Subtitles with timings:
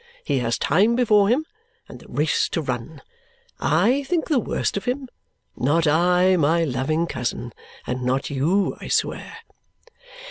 [0.23, 1.45] He has time before him,
[1.87, 3.03] and the race to run.
[3.59, 5.07] I think the worse of him?
[5.55, 7.53] Not I, my loving cousin!
[7.85, 9.37] And not you, I swear!"